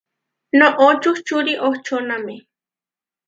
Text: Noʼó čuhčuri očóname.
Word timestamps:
Noʼó 0.59 0.87
čuhčuri 1.01 1.53
očóname. 1.67 2.35